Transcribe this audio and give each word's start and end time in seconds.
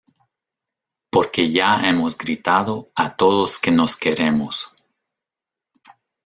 porque 1.11 1.51
ya 1.51 1.79
hemos 1.87 2.17
gritado 2.17 2.89
a 2.95 3.15
todos 3.15 3.59
que 3.59 3.69
nos 3.69 3.95
queremos 3.95 4.75